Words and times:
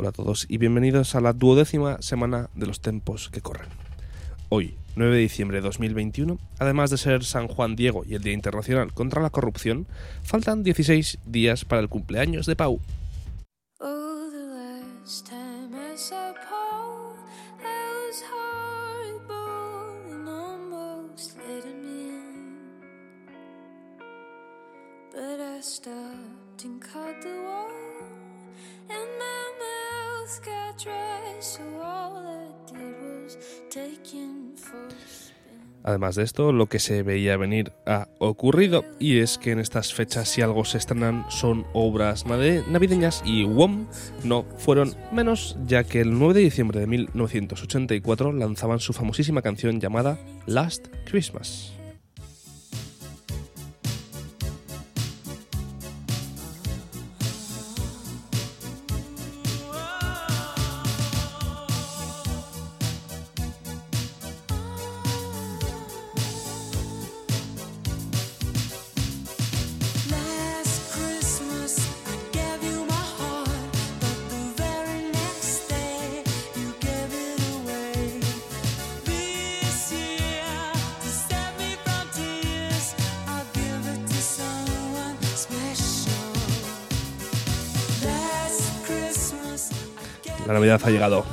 Hola 0.00 0.08
a 0.08 0.12
todos 0.12 0.46
y 0.48 0.56
bienvenidos 0.56 1.14
a 1.14 1.20
la 1.20 1.34
duodécima 1.34 2.00
semana 2.00 2.48
de 2.54 2.66
los 2.66 2.80
tiempos 2.80 3.28
que 3.28 3.42
corren. 3.42 3.68
Hoy, 4.48 4.74
9 4.96 5.14
de 5.14 5.20
diciembre 5.20 5.58
de 5.58 5.60
2021, 5.60 6.38
además 6.58 6.88
de 6.88 6.96
ser 6.96 7.22
San 7.22 7.48
Juan 7.48 7.76
Diego 7.76 8.02
y 8.08 8.14
el 8.14 8.22
Día 8.22 8.32
Internacional 8.32 8.94
contra 8.94 9.20
la 9.20 9.28
Corrupción, 9.28 9.86
faltan 10.22 10.62
16 10.62 11.18
días 11.26 11.66
para 11.66 11.82
el 11.82 11.90
cumpleaños 11.90 12.46
de 12.46 12.56
Pau. 12.56 12.80
Oh, 13.78 14.30
Además 35.90 36.14
de 36.14 36.22
esto, 36.22 36.52
lo 36.52 36.66
que 36.66 36.78
se 36.78 37.02
veía 37.02 37.36
venir 37.36 37.72
ha 37.84 38.08
ocurrido 38.18 38.84
y 38.98 39.18
es 39.18 39.38
que 39.38 39.50
en 39.50 39.58
estas 39.58 39.92
fechas 39.92 40.28
si 40.28 40.40
algo 40.40 40.64
se 40.64 40.78
estrenan 40.78 41.26
son 41.28 41.66
obras 41.72 42.24
navideñas 42.26 43.22
y 43.24 43.44
WOM 43.44 43.86
no 44.24 44.44
fueron 44.56 44.94
menos 45.12 45.56
ya 45.66 45.84
que 45.84 46.00
el 46.00 46.16
9 46.18 46.34
de 46.34 46.40
diciembre 46.40 46.80
de 46.80 46.86
1984 46.86 48.32
lanzaban 48.32 48.78
su 48.78 48.92
famosísima 48.92 49.42
canción 49.42 49.80
llamada 49.80 50.18
Last 50.46 50.86
Christmas. 51.06 51.79
La 90.50 90.54
Navidad 90.54 90.80
ha 90.82 90.90
llegado. 90.90 91.24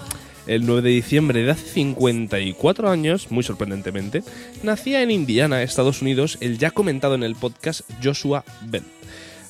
El 0.45 0.67
9 0.67 0.83
de 0.83 0.89
diciembre 0.91 1.41
de 1.41 1.49
hace 1.49 1.67
54 1.69 2.87
años, 2.87 3.31
muy 3.31 3.41
sorprendentemente, 3.41 4.21
nacía 4.61 5.01
en 5.01 5.09
Indiana, 5.09 5.63
Estados 5.63 6.03
Unidos, 6.03 6.37
el 6.39 6.59
ya 6.59 6.69
comentado 6.69 7.15
en 7.15 7.23
el 7.23 7.35
podcast 7.35 7.81
Joshua 8.03 8.45
Bell. 8.67 8.83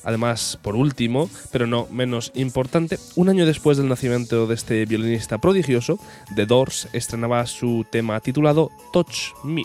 Además, 0.04 0.58
por 0.62 0.74
último, 0.74 1.28
pero 1.52 1.66
no 1.66 1.86
menos 1.90 2.32
importante, 2.34 2.98
un 3.14 3.28
año 3.28 3.44
después 3.44 3.76
del 3.76 3.88
nacimiento 3.88 4.46
de 4.46 4.54
este 4.54 4.86
violinista 4.86 5.36
prodigioso, 5.36 5.98
The 6.34 6.46
Doors 6.46 6.88
estrenaba 6.94 7.44
su 7.44 7.84
tema 7.90 8.20
titulado 8.20 8.70
Touch 8.90 9.34
Me. 9.44 9.64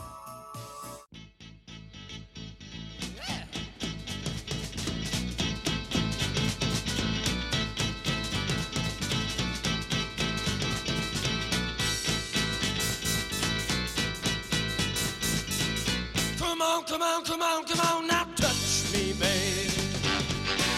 Come 16.93 17.01
on, 17.01 17.23
come 17.25 17.41
on, 17.41 17.63
come 17.65 17.79
on, 17.79 18.07
now 18.07 18.23
touch 18.35 18.93
me, 18.93 19.13
babe. 19.17 19.73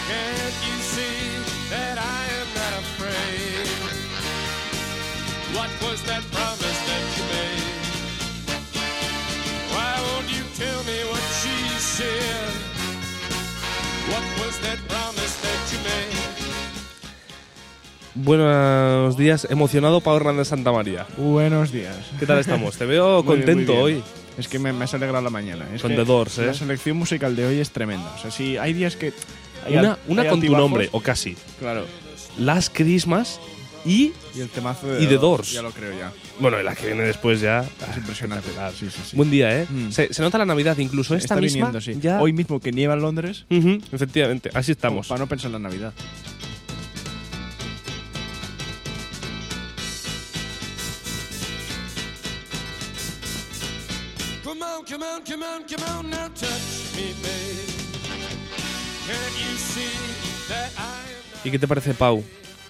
Can't 0.08 0.58
you 0.64 0.76
see 0.80 1.18
that 1.68 1.98
I 2.00 2.20
am 2.40 2.48
not 2.56 2.72
afraid? 2.84 3.68
What 5.52 5.68
was 5.84 6.00
that 6.08 6.22
promise 6.32 6.78
that 6.88 7.04
you 7.16 7.24
made? 7.36 7.68
Why 9.74 9.92
won't 10.08 10.28
you 10.32 10.44
tell 10.56 10.80
me 10.88 10.98
what 11.12 11.24
she 11.42 11.56
said? 11.84 12.48
What 14.08 14.24
was 14.40 14.56
that 14.64 14.78
promise 14.88 15.34
that 15.44 15.60
you 15.70 15.78
made? 15.84 16.16
Buenos 18.14 19.18
días, 19.18 19.46
emocionado 19.50 20.00
Pablo 20.00 20.20
Hernández 20.20 20.48
Santa 20.48 20.72
María. 20.72 21.06
Buenos 21.18 21.72
días. 21.72 21.98
¿Qué 22.18 22.24
tal 22.24 22.38
estamos? 22.38 22.78
Te 22.78 22.86
veo 22.86 23.22
Muy 23.22 23.36
bien, 23.36 23.46
contento 23.46 23.74
muy 23.74 23.92
bien. 23.92 24.02
hoy. 24.06 24.25
Es 24.38 24.48
que 24.48 24.58
me, 24.58 24.72
me 24.72 24.84
has 24.84 24.92
alegrado 24.94 25.22
la 25.24 25.30
mañana. 25.30 25.66
Es 25.74 25.80
Con 25.82 25.90
que 25.92 25.96
The 25.96 26.04
Doors, 26.04 26.38
¿eh? 26.38 26.46
La 26.46 26.54
selección 26.54 26.96
musical 26.96 27.34
de 27.36 27.46
hoy 27.46 27.58
es 27.58 27.70
tremenda. 27.70 28.12
O 28.16 28.18
sea, 28.20 28.30
sí, 28.30 28.56
hay 28.58 28.72
días 28.74 28.96
que. 28.96 29.12
hay 29.64 29.76
Una, 29.78 29.92
al- 29.92 29.98
una 30.08 30.22
hay 30.22 30.28
con 30.28 30.40
tu 30.40 30.44
altibajos. 30.46 30.70
nombre, 30.70 30.88
o 30.92 31.00
casi. 31.00 31.36
Claro. 31.58 31.86
Last 32.38 32.74
Christmas 32.76 33.40
y 33.86 34.12
Y 34.34 34.40
el 34.40 34.48
temazo 34.50 34.88
de 34.88 35.02
Y 35.02 35.06
The 35.06 35.16
Doors. 35.16 35.52
Ya 35.52 35.62
lo 35.62 35.70
creo 35.70 35.96
ya. 35.98 36.12
Bueno, 36.38 36.60
y 36.60 36.64
la 36.64 36.74
que 36.74 36.86
viene 36.86 37.04
después 37.04 37.40
ya. 37.40 37.60
Es 37.90 37.96
impresionante. 37.96 38.48
Sí, 38.78 38.90
sí, 38.90 39.00
sí. 39.10 39.16
Buen 39.16 39.30
día, 39.30 39.62
¿eh? 39.62 39.66
Mm. 39.70 39.90
Se, 39.90 40.12
se 40.12 40.20
nota 40.22 40.36
la 40.38 40.44
Navidad, 40.44 40.76
incluso 40.78 41.14
esta 41.14 41.34
Está 41.34 41.40
misma. 41.40 41.68
viniendo, 41.68 41.80
sí. 41.80 41.96
ya- 42.00 42.20
Hoy 42.20 42.32
mismo 42.34 42.60
que 42.60 42.72
nieva 42.72 42.92
en 42.94 43.00
Londres. 43.00 43.46
Ujú, 43.50 43.78
efectivamente, 43.92 44.50
así 44.52 44.72
estamos. 44.72 45.06
Para 45.08 45.20
no 45.20 45.26
pensar 45.28 45.46
en 45.46 45.52
la 45.52 45.58
Navidad. 45.60 45.94
Come 54.46 54.62
on, 54.62 54.84
come 54.84 55.04
on, 55.04 55.22
come 55.24 55.44
on, 55.44 55.64
come 55.64 55.84
on, 55.98 56.08
now 56.08 56.28
touch 56.28 56.94
me, 56.94 57.12
babe. 57.20 57.66
Can't 59.04 59.34
you 59.42 59.56
see 59.56 59.90
that 60.48 60.70
I 60.76 60.82
am 60.82 61.34
not 61.34 61.44
¿Y 61.46 61.50
qué 61.50 61.58
te 61.58 61.66
parece, 61.66 61.94
Pau? 61.94 62.22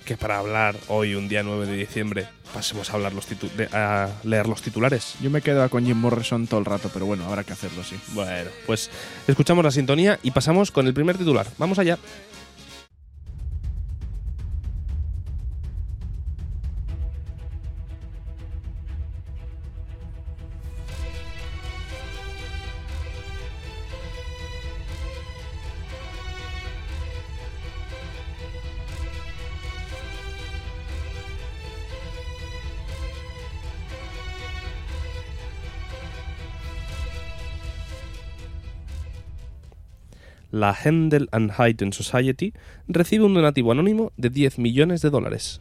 Que 0.06 0.16
para 0.16 0.38
hablar 0.38 0.74
hoy, 0.88 1.14
un 1.16 1.28
día 1.28 1.42
9 1.42 1.66
de 1.66 1.76
diciembre, 1.76 2.28
pasemos 2.54 2.88
a, 2.88 2.94
hablar 2.94 3.12
los 3.12 3.28
titu- 3.28 3.50
de- 3.50 3.68
a 3.76 4.08
leer 4.24 4.46
los 4.46 4.62
titulares. 4.62 5.16
Yo 5.20 5.28
me 5.30 5.42
quedo 5.42 5.68
con 5.68 5.84
Jim 5.84 5.98
Morrison 5.98 6.46
todo 6.46 6.60
el 6.60 6.66
rato, 6.66 6.90
pero 6.94 7.04
bueno, 7.04 7.26
habrá 7.26 7.44
que 7.44 7.52
hacerlo, 7.52 7.84
sí. 7.84 7.96
Bueno, 8.14 8.50
pues 8.66 8.88
escuchamos 9.28 9.62
la 9.64 9.70
sintonía 9.70 10.18
y 10.22 10.30
pasamos 10.30 10.70
con 10.70 10.86
el 10.86 10.94
primer 10.94 11.18
titular. 11.18 11.46
Vamos 11.58 11.78
allá. 11.78 11.98
La 40.56 40.74
Handel 40.74 41.28
and 41.32 41.52
Hayden 41.58 41.92
Society 41.92 42.54
recibe 42.88 43.26
un 43.26 43.34
donativo 43.34 43.72
anónimo 43.72 44.12
de 44.16 44.30
10 44.30 44.58
millones 44.58 45.02
de 45.02 45.10
dólares. 45.10 45.60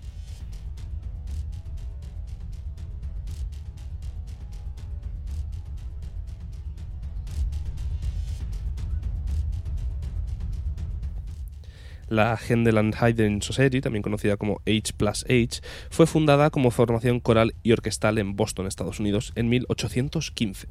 La 12.15 12.39
Hayden 12.39 13.41
Society, 13.41 13.81
también 13.81 14.01
conocida 14.01 14.37
como 14.37 14.61
H 14.65 14.93
plus 14.97 15.25
H, 15.25 15.61
fue 15.89 16.07
fundada 16.07 16.49
como 16.49 16.71
formación 16.71 17.19
coral 17.19 17.53
y 17.63 17.71
orquestal 17.71 18.17
en 18.17 18.35
Boston, 18.35 18.67
Estados 18.67 18.99
Unidos, 18.99 19.33
en 19.35 19.49
1815. 19.49 20.67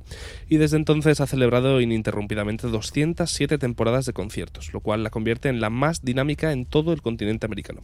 Y 0.48 0.56
desde 0.56 0.76
entonces 0.76 1.20
ha 1.20 1.26
celebrado 1.26 1.80
ininterrumpidamente 1.80 2.68
207 2.68 3.58
temporadas 3.58 4.06
de 4.06 4.12
conciertos, 4.12 4.72
lo 4.72 4.80
cual 4.80 5.02
la 5.02 5.10
convierte 5.10 5.48
en 5.48 5.60
la 5.60 5.70
más 5.70 6.02
dinámica 6.02 6.52
en 6.52 6.66
todo 6.66 6.92
el 6.92 7.02
continente 7.02 7.46
americano. 7.46 7.82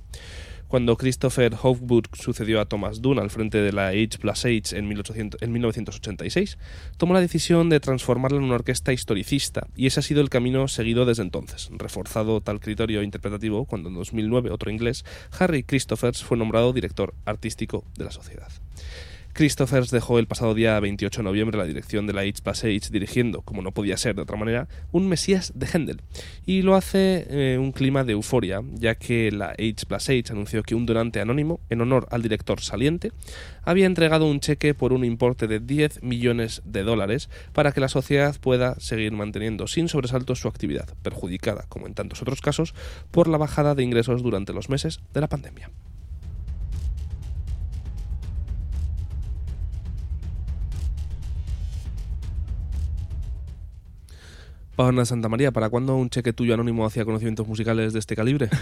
Cuando 0.70 0.96
Christopher 0.96 1.56
Hofburg 1.60 2.10
sucedió 2.12 2.60
a 2.60 2.64
Thomas 2.64 3.02
Dunn 3.02 3.18
al 3.18 3.30
frente 3.30 3.58
de 3.58 3.72
la 3.72 3.88
H 3.88 4.20
plus 4.20 4.44
H 4.44 4.78
en, 4.78 4.86
1800 4.86 5.42
en 5.42 5.50
1986, 5.50 6.58
tomó 6.96 7.12
la 7.12 7.20
decisión 7.20 7.68
de 7.68 7.80
transformarla 7.80 8.38
en 8.38 8.44
una 8.44 8.54
orquesta 8.54 8.92
historicista, 8.92 9.66
y 9.74 9.88
ese 9.88 9.98
ha 9.98 10.04
sido 10.04 10.20
el 10.20 10.30
camino 10.30 10.68
seguido 10.68 11.06
desde 11.06 11.24
entonces, 11.24 11.70
reforzado 11.72 12.40
tal 12.40 12.60
criterio 12.60 13.02
interpretativo 13.02 13.64
cuando 13.64 13.88
en 13.88 13.96
2009 13.96 14.52
otro 14.52 14.70
inglés, 14.70 15.04
Harry 15.36 15.64
Christophers, 15.64 16.22
fue 16.22 16.36
nombrado 16.36 16.72
director 16.72 17.14
artístico 17.24 17.84
de 17.98 18.04
la 18.04 18.12
sociedad. 18.12 18.52
Christophers 19.32 19.90
dejó 19.90 20.18
el 20.18 20.26
pasado 20.26 20.54
día 20.54 20.78
28 20.80 21.20
de 21.20 21.24
noviembre 21.24 21.58
la 21.58 21.64
dirección 21.64 22.06
de 22.06 22.12
la 22.12 22.22
H 22.22 22.42
H, 22.44 22.90
dirigiendo, 22.90 23.42
como 23.42 23.62
no 23.62 23.72
podía 23.72 23.96
ser 23.96 24.16
de 24.16 24.22
otra 24.22 24.36
manera, 24.36 24.68
un 24.92 25.08
Mesías 25.08 25.52
de 25.54 25.66
Händel. 25.66 26.02
Y 26.46 26.62
lo 26.62 26.74
hace 26.74 27.26
eh, 27.30 27.58
un 27.58 27.72
clima 27.72 28.04
de 28.04 28.12
euforia, 28.12 28.60
ya 28.74 28.96
que 28.96 29.30
la 29.30 29.50
H 29.50 29.86
plus 29.86 30.08
H 30.08 30.32
anunció 30.32 30.62
que 30.62 30.74
un 30.74 30.86
donante 30.86 31.20
anónimo, 31.20 31.60
en 31.70 31.80
honor 31.80 32.06
al 32.10 32.22
director 32.22 32.60
saliente, 32.60 33.12
había 33.62 33.86
entregado 33.86 34.26
un 34.26 34.40
cheque 34.40 34.74
por 34.74 34.92
un 34.92 35.04
importe 35.04 35.46
de 35.46 35.60
10 35.60 36.02
millones 36.02 36.62
de 36.64 36.82
dólares 36.82 37.30
para 37.52 37.72
que 37.72 37.80
la 37.80 37.88
sociedad 37.88 38.36
pueda 38.40 38.78
seguir 38.80 39.12
manteniendo 39.12 39.66
sin 39.66 39.88
sobresaltos 39.88 40.40
su 40.40 40.48
actividad, 40.48 40.88
perjudicada, 41.02 41.66
como 41.68 41.86
en 41.86 41.94
tantos 41.94 42.22
otros 42.22 42.40
casos, 42.40 42.74
por 43.10 43.28
la 43.28 43.38
bajada 43.38 43.74
de 43.74 43.82
ingresos 43.82 44.22
durante 44.22 44.52
los 44.52 44.68
meses 44.68 45.00
de 45.14 45.20
la 45.20 45.28
pandemia. 45.28 45.70
Pavana 54.80 55.04
Santa 55.04 55.28
María, 55.28 55.50
¿para 55.52 55.68
cuándo 55.68 55.94
un 55.94 56.08
cheque 56.08 56.32
tuyo 56.32 56.54
anónimo 56.54 56.86
hacia 56.86 57.04
conocimientos 57.04 57.46
musicales 57.46 57.92
de 57.92 57.98
este 57.98 58.16
calibre? 58.16 58.48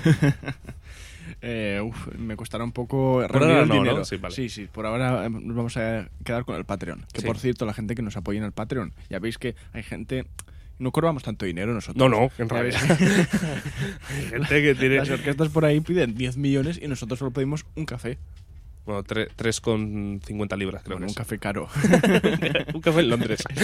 Eh, 1.42 1.80
uf, 1.84 2.08
me 2.18 2.34
costará 2.36 2.64
un 2.64 2.72
poco 2.72 3.22
Por 3.30 3.42
ahora 3.44 3.60
el 3.62 3.68
no, 3.68 3.74
¿no? 3.74 3.82
dinero. 3.82 4.04
Sí, 4.04 4.16
vale. 4.16 4.48
sí, 4.48 4.66
por 4.72 4.86
ahora 4.86 5.26
eh, 5.26 5.30
nos 5.30 5.54
vamos 5.54 5.76
a 5.76 6.08
quedar 6.24 6.44
con 6.44 6.56
el 6.56 6.64
Patreon. 6.64 7.04
Que 7.12 7.20
Sí. 7.20 7.26
por 7.26 7.38
cierto, 7.38 7.64
la 7.66 7.74
gente 7.74 7.94
que 7.94 8.02
nos 8.02 8.16
apoya 8.16 8.38
en 8.38 8.44
el 8.46 8.50
Patreon, 8.50 8.92
ya 9.08 9.20
veis 9.20 9.38
que 9.38 9.54
hay 9.72 9.84
gente. 9.84 10.24
No 10.80 10.90
cobramos 10.90 11.22
tanto 11.22 11.46
dinero 11.46 11.72
nosotros. 11.74 11.96
No, 11.96 12.08
no, 12.08 12.32
en 12.38 12.48
realidad. 12.48 12.80
Hay 14.10 14.22
gente 14.30 14.62
que 14.62 14.74
tiene 14.74 14.96
Las 14.96 15.10
orquestas 15.10 15.48
por 15.50 15.64
ahí 15.64 15.80
piden 15.80 16.16
10 16.16 16.38
millones 16.38 16.80
y 16.82 16.88
nosotros 16.88 17.20
solo 17.20 17.30
pedimos 17.30 17.64
un 17.76 17.84
café. 17.84 18.18
Bueno, 18.88 19.04
tre- 19.04 19.28
3,50 19.36 20.56
libras, 20.56 20.82
creo 20.82 20.96
Bueno, 20.96 21.06
que 21.06 21.10
un 21.10 21.14
café 21.14 21.38
caro. 21.38 21.68
un 22.74 22.80
café 22.80 23.00
en 23.00 23.08
Londres. 23.10 23.44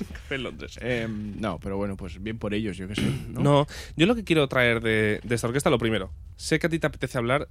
un 0.00 0.06
café 0.14 0.34
en 0.36 0.42
Londres. 0.44 0.78
Eh, 0.80 1.08
no, 1.08 1.58
pero 1.58 1.76
bueno, 1.76 1.96
pues 1.96 2.22
bien 2.22 2.38
por 2.38 2.54
ellos, 2.54 2.76
yo 2.76 2.86
qué 2.86 2.94
sé. 2.94 3.02
¿no? 3.30 3.40
¿no? 3.40 3.66
yo 3.96 4.06
lo 4.06 4.14
que 4.14 4.22
quiero 4.24 4.46
traer 4.48 4.80
de, 4.80 5.20
de 5.24 5.34
esta 5.34 5.48
orquesta, 5.48 5.68
lo 5.70 5.78
primero, 5.78 6.12
sé 6.36 6.58
que 6.58 6.68
a 6.68 6.70
ti 6.70 6.78
te 6.78 6.86
apetece 6.86 7.18
hablar 7.18 7.48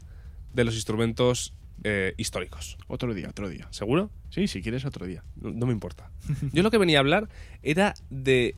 de 0.54 0.64
los 0.64 0.76
instrumentos 0.76 1.54
eh, 1.84 2.14
históricos. 2.18 2.78
Otro 2.88 3.14
día, 3.14 3.28
otro 3.30 3.50
día. 3.50 3.68
¿Seguro? 3.72 4.10
Sí, 4.30 4.48
si 4.48 4.62
quieres, 4.62 4.86
otro 4.86 5.06
día. 5.06 5.24
No, 5.36 5.52
no 5.52 5.66
me 5.66 5.74
importa. 5.74 6.10
Yo 6.54 6.64
lo 6.64 6.72
que 6.72 6.78
venía 6.78 6.98
a 7.00 7.02
hablar 7.02 7.28
era 7.62 7.94
de 8.10 8.56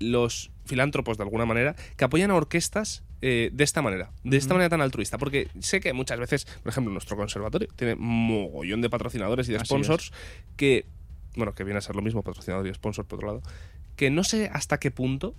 los 0.00 0.50
filántropos, 0.66 1.16
de 1.16 1.24
alguna 1.24 1.46
manera, 1.46 1.74
que 1.96 2.04
apoyan 2.04 2.30
a 2.30 2.34
orquestas 2.34 3.02
eh, 3.22 3.50
de 3.52 3.64
esta 3.64 3.82
manera, 3.82 4.10
de 4.24 4.36
esta 4.36 4.52
manera 4.52 4.68
tan 4.68 4.80
altruista. 4.80 5.16
Porque 5.16 5.48
sé 5.60 5.80
que 5.80 5.92
muchas 5.92 6.18
veces, 6.18 6.44
por 6.44 6.70
ejemplo, 6.70 6.92
nuestro 6.92 7.16
conservatorio 7.16 7.68
tiene 7.76 7.94
mogollón 7.94 8.82
de 8.82 8.90
patrocinadores 8.90 9.48
y 9.48 9.52
de 9.52 9.58
Así 9.58 9.66
sponsors 9.66 10.12
que, 10.56 10.86
bueno, 11.36 11.54
que 11.54 11.64
viene 11.64 11.78
a 11.78 11.80
ser 11.80 11.96
lo 11.96 12.02
mismo, 12.02 12.22
patrocinador 12.22 12.66
y 12.66 12.74
sponsor, 12.74 13.06
por 13.06 13.18
otro 13.18 13.28
lado, 13.28 13.42
que 13.96 14.10
no 14.10 14.24
sé 14.24 14.50
hasta 14.52 14.78
qué 14.78 14.90
punto 14.90 15.34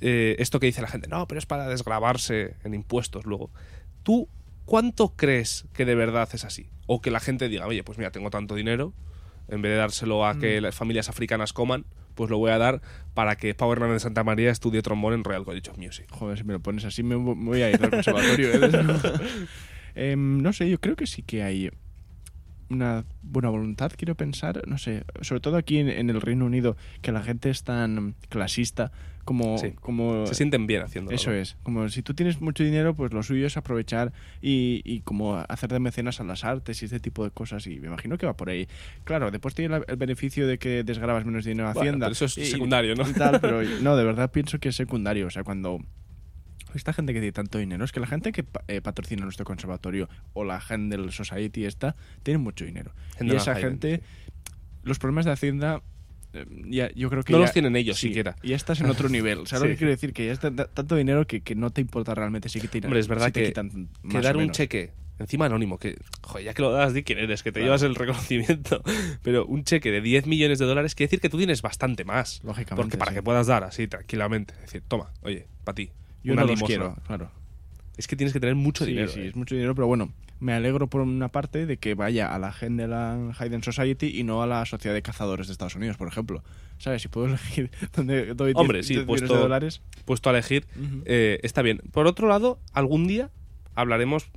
eh, 0.00 0.36
esto 0.38 0.60
que 0.60 0.66
dice 0.66 0.82
la 0.82 0.88
gente, 0.88 1.08
no, 1.08 1.26
pero 1.26 1.38
es 1.38 1.46
para 1.46 1.66
desgravarse 1.68 2.56
en 2.64 2.74
impuestos 2.74 3.24
luego. 3.24 3.50
¿Tú 4.02 4.28
cuánto 4.66 5.14
crees 5.16 5.66
que 5.72 5.86
de 5.86 5.94
verdad 5.94 6.28
es 6.34 6.44
así? 6.44 6.68
O 6.86 7.00
que 7.00 7.10
la 7.10 7.20
gente 7.20 7.48
diga, 7.48 7.66
oye, 7.66 7.82
pues 7.82 7.96
mira, 7.96 8.10
tengo 8.10 8.28
tanto 8.28 8.54
dinero, 8.54 8.92
en 9.48 9.62
vez 9.62 9.72
de 9.72 9.76
dárselo 9.78 10.26
a 10.26 10.38
que 10.38 10.60
las 10.60 10.74
familias 10.74 11.08
africanas 11.08 11.52
coman, 11.52 11.84
pues 12.14 12.30
lo 12.30 12.38
voy 12.38 12.50
a 12.52 12.58
dar 12.58 12.80
para 13.14 13.36
que 13.36 13.54
Pau 13.54 13.72
Hernández 13.72 13.94
de 13.94 14.00
Santa 14.00 14.22
María 14.24 14.50
estudie 14.50 14.82
trombón 14.82 15.14
en 15.14 15.24
Royal 15.24 15.44
College 15.44 15.70
of 15.70 15.78
Music. 15.78 16.06
Joder, 16.10 16.38
si 16.38 16.44
me 16.44 16.52
lo 16.52 16.60
pones 16.60 16.84
así 16.84 17.02
me 17.02 17.16
vo- 17.16 17.34
me 17.36 17.44
voy 17.46 17.62
a 17.62 17.70
ir 17.70 17.82
al 17.82 17.90
conservatorio. 17.90 18.48
¿eh? 18.52 18.70
Em, 19.96 20.42
no 20.42 20.52
sé, 20.52 20.68
yo 20.68 20.80
creo 20.80 20.96
que 20.96 21.06
sí 21.06 21.22
que 21.22 21.42
hay 21.44 21.70
una 22.70 23.04
buena 23.22 23.48
voluntad, 23.48 23.92
quiero 23.96 24.14
pensar. 24.14 24.62
No 24.66 24.78
sé, 24.78 25.04
sobre 25.20 25.40
todo 25.40 25.56
aquí 25.56 25.78
en, 25.78 25.88
en 25.88 26.10
el 26.10 26.20
Reino 26.20 26.46
Unido, 26.46 26.76
que 27.02 27.12
la 27.12 27.22
gente 27.22 27.50
es 27.50 27.62
tan 27.64 28.14
clasista 28.28 28.90
como... 29.24 29.56
Sí. 29.58 29.72
como 29.80 30.26
Se 30.26 30.34
sienten 30.34 30.66
bien 30.66 30.82
haciéndolo. 30.82 31.14
Eso 31.16 31.30
¿no? 31.30 31.36
es, 31.36 31.56
como 31.62 31.88
si 31.88 32.02
tú 32.02 32.12
tienes 32.14 32.40
mucho 32.42 32.62
dinero, 32.62 32.94
pues 32.94 33.12
lo 33.12 33.22
suyo 33.22 33.46
es 33.46 33.56
aprovechar 33.56 34.12
y, 34.42 34.82
y 34.84 35.00
como 35.00 35.36
hacer 35.48 35.70
de 35.72 35.80
mecenas 35.80 36.20
a 36.20 36.24
las 36.24 36.44
artes 36.44 36.82
y 36.82 36.84
este 36.84 37.00
tipo 37.00 37.24
de 37.24 37.30
cosas. 37.30 37.66
Y 37.66 37.80
me 37.80 37.86
imagino 37.86 38.18
que 38.18 38.26
va 38.26 38.36
por 38.36 38.50
ahí. 38.50 38.68
Claro, 39.04 39.30
después 39.30 39.54
tiene 39.54 39.80
el 39.88 39.96
beneficio 39.96 40.46
de 40.46 40.58
que 40.58 40.84
desgrabas 40.84 41.24
menos 41.24 41.44
dinero 41.44 41.68
a 41.68 41.72
Bueno, 41.72 41.88
Hacienda. 41.90 42.06
pero 42.06 42.12
eso 42.12 42.26
es 42.26 42.36
y- 42.38 42.44
secundario, 42.46 42.94
¿no? 42.94 43.08
y 43.08 43.12
tal, 43.14 43.40
pero 43.40 43.62
no, 43.82 43.96
de 43.96 44.04
verdad 44.04 44.30
pienso 44.30 44.58
que 44.58 44.68
es 44.68 44.76
secundario. 44.76 45.26
O 45.26 45.30
sea, 45.30 45.42
cuando 45.42 45.80
esta 46.76 46.92
gente 46.92 47.12
que 47.12 47.20
tiene 47.20 47.32
tanto 47.32 47.58
dinero, 47.58 47.84
es 47.84 47.92
que 47.92 48.00
la 48.00 48.06
gente 48.06 48.32
que 48.32 48.44
eh, 48.68 48.80
patrocina 48.80 49.22
nuestro 49.24 49.44
conservatorio 49.44 50.08
o 50.32 50.44
la 50.44 50.62
Handel 50.68 51.12
Society 51.12 51.64
esta, 51.64 51.96
tiene 52.22 52.38
mucho 52.38 52.64
dinero. 52.64 52.92
Handel 53.20 53.34
y 53.36 53.40
esa 53.40 53.54
gente, 53.54 54.02
los 54.82 54.98
problemas 54.98 55.24
de 55.24 55.32
Hacienda, 55.32 55.82
eh, 56.32 56.44
ya, 56.66 56.90
yo 56.94 57.10
creo 57.10 57.22
que 57.22 57.32
No 57.32 57.38
ya- 57.38 57.42
los 57.44 57.52
tienen 57.52 57.76
ellos 57.76 57.98
sí, 57.98 58.08
siquiera. 58.08 58.36
Y 58.42 58.48
ya 58.48 58.56
estás 58.56 58.80
en 58.80 58.86
otro 58.90 59.08
nivel. 59.10 59.46
¿Sabes 59.46 59.62
lo 59.62 59.68
que 59.68 59.76
quiero 59.76 59.90
decir? 59.90 60.12
Que 60.12 60.26
ya 60.26 60.32
es 60.32 60.40
t- 60.40 60.50
tanto 60.50 60.96
dinero 60.96 61.26
que, 61.26 61.40
que 61.42 61.54
no 61.54 61.70
te 61.70 61.80
importa 61.80 62.14
realmente 62.14 62.48
si 62.48 62.60
que 62.60 62.68
te, 62.68 62.78
Hombre, 62.84 63.00
es 63.00 63.08
verdad 63.08 63.26
si 63.26 63.32
que, 63.32 63.46
quitan 63.46 63.88
que 64.10 64.20
dar 64.20 64.36
un 64.36 64.50
cheque, 64.50 64.92
encima 65.20 65.46
anónimo, 65.46 65.78
que, 65.78 65.96
joder, 66.22 66.44
ya 66.46 66.54
que 66.54 66.62
lo 66.62 66.72
das, 66.72 66.92
di 66.92 67.04
quién 67.04 67.18
eres, 67.20 67.44
que 67.44 67.52
te 67.52 67.60
Claro. 67.60 67.66
llevas 67.66 67.82
el 67.84 67.94
reconocimiento, 67.94 68.82
pero 69.22 69.46
un 69.46 69.62
cheque 69.62 69.92
de 69.92 70.00
10 70.00 70.26
millones 70.26 70.58
de 70.58 70.66
dólares 70.66 70.96
quiere 70.96 71.06
decir 71.08 71.20
que 71.20 71.28
tú 71.28 71.38
tienes 71.38 71.62
bastante 71.62 72.04
más. 72.04 72.40
Lógicamente, 72.42 72.74
Porque 72.82 72.98
para 72.98 73.12
sí. 73.12 73.14
que 73.14 73.22
puedas 73.22 73.46
dar 73.46 73.62
así 73.62 73.86
tranquilamente, 73.86 74.54
es 74.54 74.60
decir, 74.62 74.82
toma, 74.88 75.12
oye, 75.22 75.46
para 75.62 75.76
ti. 75.76 75.90
Yo 76.24 76.32
una 76.32 76.42
no 76.42 76.48
los 76.48 76.62
quiero, 76.62 76.96
claro. 77.06 77.30
Es 77.96 78.08
que 78.08 78.16
tienes 78.16 78.32
que 78.32 78.40
tener 78.40 78.56
mucho 78.56 78.84
Sí, 78.84 78.90
dinero. 78.90 79.08
sí, 79.08 79.20
¿eh? 79.20 79.28
es 79.28 79.36
mucho 79.36 79.54
dinero, 79.54 79.74
pero 79.76 79.86
bueno, 79.86 80.12
me 80.40 80.52
alegro 80.52 80.88
por 80.88 81.00
una 81.02 81.28
parte 81.28 81.64
de 81.66 81.76
que 81.76 81.94
vaya 81.94 82.34
a 82.34 82.38
la 82.40 82.52
Handel 82.60 82.92
and 82.92 83.34
Haydn 83.38 83.62
Society 83.62 84.18
y 84.18 84.24
no 84.24 84.42
a 84.42 84.46
la 84.48 84.66
Sociedad 84.66 84.94
de 84.94 85.02
Cazadores 85.02 85.46
de 85.46 85.52
Estados 85.52 85.76
Unidos, 85.76 85.96
por 85.96 86.08
ejemplo. 86.08 86.42
¿Sabes? 86.78 87.02
Si 87.02 87.08
puedo 87.08 87.26
elegir 87.28 87.70
dónde 87.94 88.34
doy 88.34 88.48
10 88.52 88.56
Hombre, 88.56 88.82
sí, 88.82 88.94
10 88.94 89.06
millones 89.06 89.20
puesto- 89.22 89.34
de 89.36 89.40
dólares. 89.40 89.80
Puesto 90.04 90.28
a 90.28 90.32
elegir, 90.32 90.66
eh, 91.04 91.38
está 91.44 91.62
bien. 91.62 91.80
Por 91.92 92.06
otro 92.08 92.26
lado, 92.26 92.58
algún 92.72 93.06
día 93.06 93.30
hablaremos, 93.76 94.24
de- 94.24 94.30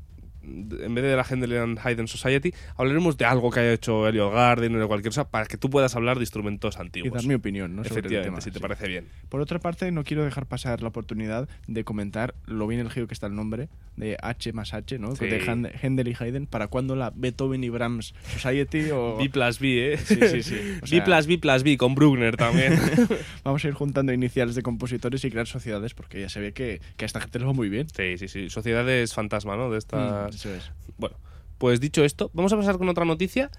en 0.48 0.96
vez 0.96 1.04
de 1.04 1.16
la 1.16 1.26
Handel 1.30 1.58
and 1.58 1.80
Haydn 1.84 2.08
Society, 2.08 2.54
hablaremos 2.78 3.18
de 3.18 3.26
algo 3.26 3.52
que 3.52 3.60
haya 3.60 3.74
hecho 3.74 4.08
Elliot 4.08 4.34
Garden 4.34 4.76
o 4.76 4.80
de 4.80 4.88
cualquier 4.88 5.12
cosa 5.12 5.30
para 5.30 5.46
que 5.46 5.58
tú 5.58 5.70
puedas 5.70 5.96
hablar 5.96 6.18
de 6.18 6.24
instrumentos 6.24 6.76
Y 6.78 6.82
antiguos. 6.82 7.14
dar 7.14 7.28
mi 7.28 7.34
opinión, 7.34 7.76
¿no? 7.76 7.84
sobre 7.84 7.94
el 7.96 7.98
Efectivamente, 8.06 8.30
tema, 8.30 8.42
si 8.42 8.52
te 8.52 8.60
sí. 8.60 8.62
parece 8.62 8.88
bien. 8.88 9.08
Por 9.30 9.42
otra 9.42 9.60
parte, 9.60 9.92
no 9.92 10.04
quiero 10.04 10.24
dejar 10.24 10.46
pasar 10.46 10.82
la 10.82 10.88
oportunidad 10.90 11.50
de 11.68 11.84
comentar 11.84 12.34
lo 12.46 12.68
bien 12.68 12.82
elegido 12.82 13.08
que 13.08 13.14
está 13.14 13.28
el 13.28 13.36
nombre 13.36 13.70
de 13.96 14.16
H 14.22 14.54
más 14.54 14.74
H, 14.74 15.00
¿no? 15.00 15.16
Sí. 15.16 15.26
De 15.26 15.42
Hand- 15.46 15.72
Händel 15.82 16.08
y 16.08 16.16
Haydn. 16.20 16.46
¿Para 16.46 16.68
cuándo 16.68 16.96
la 16.96 17.12
Beethoven 17.16 17.64
y 17.64 17.70
Brahms 17.70 18.14
Society? 18.32 18.92
O... 18.92 19.18
B 19.20 19.30
plus 19.30 19.60
B, 19.60 19.94
¿eh? 19.94 19.98
Sí, 19.98 20.20
sí, 20.30 20.44
sí. 20.44 20.56
O 20.84 20.86
B 20.90 21.02
plus 21.02 21.28
B 21.28 21.38
plus 21.40 21.64
B 21.64 21.78
con 21.78 21.96
Bruckner 21.96 22.38
también. 22.38 22.80
Vamos 23.44 23.64
a 23.66 23.68
ir 23.68 23.74
juntando 23.74 24.14
iniciales 24.14 24.56
de 24.56 24.62
compositores 24.62 25.24
y 25.26 25.32
crear 25.32 25.48
sociedades 25.48 25.94
porque 25.94 26.22
ya 26.22 26.30
se 26.30 26.40
ve 26.40 26.54
que, 26.54 26.80
que 26.96 27.06
a 27.06 27.08
esta 27.08 27.20
gente 27.22 27.40
les 27.40 27.48
va 27.48 27.54
muy 27.54 27.70
bien. 27.70 27.88
sí, 27.90 28.18
sí, 28.18 28.28
sí. 28.28 28.50
Sociedades 28.50 29.14
fantasma, 29.14 29.56
¿no? 29.58 29.70
De 29.72 29.78
Mm, 29.78 29.80
estas... 29.80 30.37
Eso 30.38 30.54
es. 30.54 30.72
Bueno, 30.98 31.18
pues 31.58 31.80
dicho 31.80 32.06
esto, 32.06 32.30
vamos 32.34 32.54
a 32.54 32.58
pasar 32.58 32.78
con 32.78 32.88
otra 32.90 33.06
noticia 33.06 33.50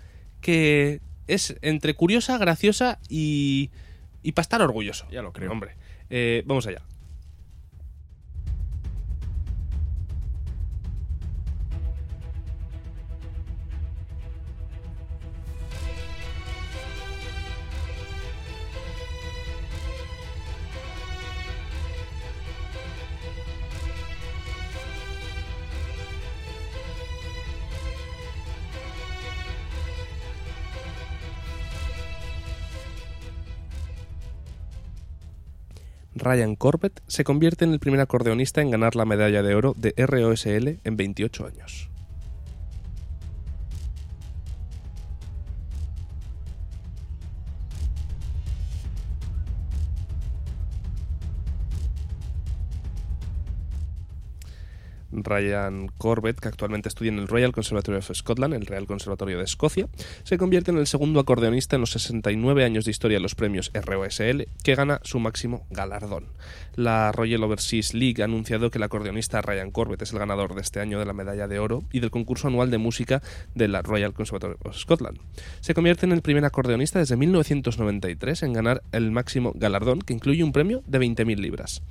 que 0.41 1.01
es 1.27 1.57
entre 1.61 1.95
curiosa, 1.95 2.39
graciosa 2.39 3.01
y... 3.09 3.71
y 4.23 4.33
para 4.33 4.43
estar 4.43 4.63
orgulloso. 4.63 5.09
Ya 5.11 5.21
lo 5.21 5.33
creo. 5.33 5.51
Hombre, 5.51 5.75
eh, 6.09 6.45
vamos 6.47 6.69
allá. 6.69 6.83
Ryan 36.19 36.57
Corbett 36.57 37.01
se 37.07 37.25
convierte 37.25 37.65
en 37.65 37.73
el 37.73 37.81
primer 37.81 38.01
acordeonista 38.01 38.61
en 38.61 38.71
ganar 38.71 38.97
la 38.97 39.05
medalla 39.05 39.43
de 39.43 39.55
oro 39.55 39.75
de 39.77 39.95
ROSL 39.97 40.81
en 40.85 40.97
28 40.97 41.47
años. 41.47 41.91
Ryan 55.25 55.89
Corbett, 55.99 56.39
que 56.41 56.49
actualmente 56.49 56.89
estudia 56.89 57.11
en 57.11 57.19
el 57.19 57.29
Royal 57.29 57.53
Conservatory 57.53 57.99
of 57.99 58.11
Scotland, 58.13 58.55
el 58.55 58.67
Real 58.67 58.87
Conservatorio 58.87 59.39
de 59.39 59.45
Escocia, 59.45 59.89
se 60.25 60.39
convierte 60.39 60.71
en 60.71 60.79
el 60.79 60.87
segundo 60.87 61.21
acordeonista 61.21 61.77
en 61.77 61.81
los 61.81 61.91
69 61.91 62.65
años 62.65 62.85
de 62.85 62.91
historia 62.91 63.19
de 63.19 63.23
los 63.23 63.35
premios 63.35 63.71
ROSL 63.75 64.49
que 64.63 64.75
gana 64.75 65.01
su 65.05 65.19
máximo 65.19 65.67
galardón. 65.71 66.27
La 66.75 67.11
Royal 67.13 67.43
Overseas 67.43 67.95
League 67.95 68.23
ha 68.23 68.27
anunciado 68.27 68.71
que 68.71 68.79
el 68.79 68.85
acordeonista 68.85 69.43
Ryan 69.43 69.71
Corbett 69.71 70.03
es 70.03 70.13
el 70.13 70.19
ganador 70.19 70.55
de 70.55 70.61
este 70.61 70.81
año 70.81 70.99
de 70.99 71.07
la 71.07 71.13
medalla 71.13 71.49
de 71.49 71.59
oro 71.59 71.83
y 71.93 72.01
del 72.01 72.11
concurso 72.11 72.49
anual 72.49 72.71
de 72.71 72.79
música 72.79 73.23
de 73.55 73.69
la 73.69 73.83
Royal 73.83 74.13
Conservatory 74.13 74.57
of 74.65 74.77
Scotland. 74.77 75.19
Se 75.61 75.75
convierte 75.75 76.07
en 76.07 76.13
el 76.13 76.23
primer 76.23 76.45
acordeonista 76.45 76.99
desde 77.01 77.17
1993 77.17 78.43
en 78.45 78.53
ganar 78.53 78.83
el 78.93 79.11
máximo 79.11 79.53
galardón, 79.55 80.01
que 80.01 80.13
incluye 80.13 80.45
un 80.45 80.53
premio 80.53 80.83
de 80.87 81.01
20.000 81.01 81.39
libras. 81.39 81.83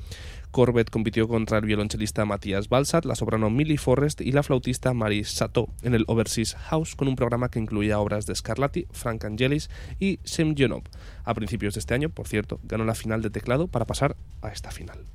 Corbett 0.57 0.89
compitió 0.89 1.27
contra 1.27 1.59
el 1.59 1.65
violonchelista 1.67 2.25
Matías 2.25 2.67
Balsat, 2.67 3.05
la 3.05 3.13
soprano 3.13 3.51
Millie 3.51 3.77
Forrest 3.77 4.21
y 4.21 4.31
la 4.31 4.41
flautista 4.41 4.91
Maris 4.95 5.29
Sato 5.29 5.67
en 5.83 5.93
el 5.93 6.03
Overseas 6.07 6.55
House 6.55 6.95
con 6.95 7.07
un 7.07 7.15
programa 7.15 7.49
que 7.49 7.59
incluía 7.59 7.99
obras 7.99 8.25
de 8.25 8.33
Scarlatti, 8.33 8.87
Frank 8.89 9.23
Angelis 9.25 9.69
y 9.99 10.17
Semyonov. 10.23 10.81
A 11.25 11.35
principios 11.35 11.75
de 11.75 11.81
este 11.81 11.93
año, 11.93 12.09
por 12.09 12.27
cierto, 12.27 12.59
ganó 12.63 12.85
la 12.85 12.95
final 12.95 13.21
de 13.21 13.29
teclado 13.29 13.67
para 13.67 13.85
pasar 13.85 14.15
a 14.41 14.49
esta 14.49 14.71
final. 14.71 15.05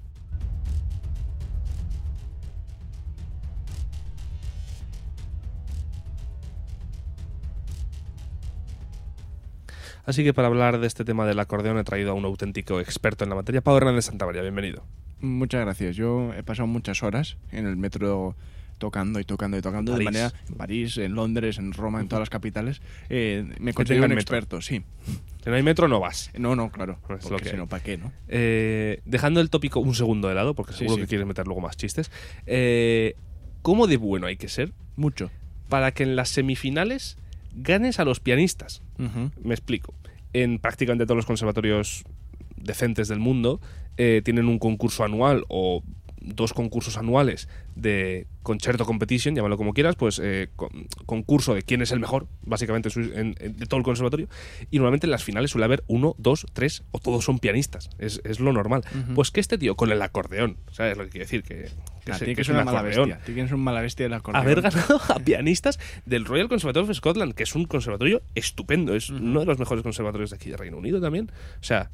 Así 10.04 10.22
que 10.22 10.32
para 10.32 10.46
hablar 10.46 10.78
de 10.78 10.86
este 10.86 11.04
tema 11.04 11.26
del 11.26 11.40
acordeón 11.40 11.78
he 11.78 11.82
traído 11.82 12.12
a 12.12 12.14
un 12.14 12.26
auténtico 12.26 12.78
experto 12.78 13.24
en 13.24 13.30
la 13.30 13.34
materia, 13.34 13.60
Pablo 13.60 13.78
Hernández 13.78 14.04
Santa 14.04 14.24
María. 14.24 14.42
Bienvenido. 14.42 14.84
Muchas 15.22 15.62
gracias. 15.62 15.96
Yo 15.96 16.32
he 16.34 16.42
pasado 16.42 16.66
muchas 16.66 17.02
horas 17.02 17.36
en 17.50 17.66
el 17.66 17.76
metro 17.76 18.36
tocando 18.78 19.20
y 19.20 19.24
tocando 19.24 19.56
y 19.56 19.62
tocando 19.62 19.96
de 19.96 20.04
manera 20.04 20.32
en 20.48 20.56
París, 20.56 20.98
en 20.98 21.14
Londres, 21.14 21.58
en 21.58 21.72
Roma, 21.72 22.00
en 22.00 22.08
todas 22.08 22.20
las 22.22 22.30
capitales. 22.30 22.82
Eh, 23.08 23.44
me 23.60 23.72
considero 23.72 24.02
un 24.02 24.08
metro. 24.08 24.20
experto, 24.20 24.60
sí. 24.60 24.82
Si 25.44 25.48
no 25.50 25.54
hay 25.54 25.62
metro, 25.62 25.86
no 25.86 26.00
vas. 26.00 26.30
No, 26.36 26.56
no, 26.56 26.70
claro. 26.70 26.98
Es 27.16 27.22
lo 27.24 27.30
Porque 27.30 27.44
que 27.44 27.50
si 27.50 27.56
no, 27.56 27.68
¿para 27.68 27.82
qué, 27.82 27.96
no? 27.98 28.10
Eh, 28.28 29.00
dejando 29.04 29.40
el 29.40 29.50
tópico 29.50 29.78
un 29.78 29.94
segundo 29.94 30.26
de 30.28 30.34
lado, 30.34 30.54
porque 30.54 30.72
Sí, 30.72 30.78
seguro 30.80 30.96
sí. 30.96 31.02
que 31.02 31.06
quieres 31.08 31.26
meter 31.26 31.46
luego 31.46 31.60
más 31.60 31.76
chistes. 31.76 32.10
eh, 32.46 33.14
¿Cómo 33.62 33.86
de 33.86 33.96
bueno 33.96 34.26
hay 34.26 34.36
que 34.36 34.48
ser 34.48 34.72
Mucho. 34.96 35.30
para 35.68 35.92
que 35.92 36.02
en 36.02 36.16
las 36.16 36.30
semifinales 36.30 37.16
ganes 37.54 38.00
a 38.00 38.04
los 38.04 38.18
pianistas? 38.18 38.82
Me 39.44 39.54
explico. 39.54 39.94
En 40.32 40.58
prácticamente 40.58 41.04
todos 41.06 41.16
los 41.16 41.26
conservatorios 41.26 42.02
decentes 42.62 43.08
del 43.08 43.18
mundo 43.18 43.60
eh, 43.96 44.22
tienen 44.24 44.46
un 44.48 44.58
concurso 44.58 45.04
anual 45.04 45.44
o 45.48 45.82
dos 46.24 46.52
concursos 46.52 46.96
anuales 46.98 47.48
de 47.74 48.28
concerto 48.44 48.84
competition, 48.84 49.34
llámalo 49.34 49.56
como 49.56 49.72
quieras, 49.74 49.96
pues 49.96 50.20
eh, 50.22 50.50
con- 50.54 50.86
concurso 51.04 51.52
de 51.52 51.62
quién 51.62 51.82
es 51.82 51.90
el 51.90 51.98
mejor, 51.98 52.28
básicamente 52.42 52.90
en- 52.94 53.34
en- 53.40 53.56
de 53.56 53.66
todo 53.66 53.78
el 53.78 53.82
conservatorio. 53.82 54.28
Y 54.70 54.76
normalmente 54.76 55.08
en 55.08 55.10
las 55.10 55.24
finales 55.24 55.50
suele 55.50 55.64
haber 55.64 55.82
uno, 55.88 56.14
dos, 56.18 56.46
tres 56.52 56.84
o 56.92 57.00
todos 57.00 57.24
son 57.24 57.40
pianistas. 57.40 57.90
Es, 57.98 58.20
es 58.22 58.38
lo 58.38 58.52
normal. 58.52 58.84
Ujú. 59.04 59.14
Pues 59.14 59.32
que 59.32 59.40
este 59.40 59.58
tío 59.58 59.74
con 59.74 59.90
el 59.90 60.00
acordeón, 60.00 60.58
¿sabes 60.70 60.96
lo 60.96 61.02
que 61.04 61.10
quiero 61.10 61.24
decir? 61.24 61.42
Que, 61.42 61.68
que 62.04 62.12
Ah, 62.12 62.18
se- 62.18 62.24
tiene 62.24 62.32
que 62.32 62.34
que 62.36 62.40
es 62.42 62.46
ser 62.46 62.54
un 62.54 62.62
una 62.62 62.70
mala 62.70 62.82
bestia. 62.82 63.18
Tiene 63.24 63.40
que 63.42 63.46
ser 63.48 63.54
un 63.56 63.64
mala 63.64 63.80
bestia 63.80 64.04
del 64.04 64.12
acordeón. 64.14 64.44
haber 64.44 64.60
ganado 64.62 65.00
a 65.08 65.18
pianistas 65.24 65.80
del 66.06 66.24
Royal 66.24 66.48
Conservatory 66.48 66.88
of 66.88 66.96
Scotland, 66.96 67.34
que 67.34 67.42
es 67.42 67.54
un 67.56 67.64
conservatorio 67.64 68.22
estupendo, 68.36 68.94
es 68.94 69.10
uno 69.10 69.40
de 69.40 69.46
los 69.46 69.58
mejores 69.58 69.82
conservatorios 69.82 70.30
de 70.30 70.36
aquí 70.36 70.50
de 70.50 70.56
Reino 70.56 70.76
Unido 70.76 71.00
también. 71.00 71.32
O 71.60 71.64
sea, 71.64 71.90